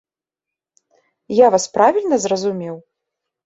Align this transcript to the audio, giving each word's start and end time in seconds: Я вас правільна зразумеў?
Я 1.45 1.51
вас 1.57 1.69
правільна 1.77 2.21
зразумеў? 2.27 2.85